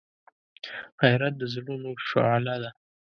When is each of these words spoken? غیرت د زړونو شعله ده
غیرت 1.01 1.33
د 1.37 1.43
زړونو 1.53 1.89
شعله 2.07 2.55
ده 2.61 2.69